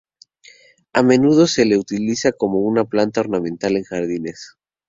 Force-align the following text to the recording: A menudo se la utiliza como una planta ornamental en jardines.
A 0.93 1.03
menudo 1.03 1.45
se 1.45 1.63
la 1.63 1.77
utiliza 1.77 2.31
como 2.31 2.57
una 2.57 2.85
planta 2.85 3.19
ornamental 3.21 3.77
en 3.77 3.83
jardines. 3.83 4.55